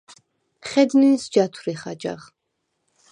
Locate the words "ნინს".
1.01-1.23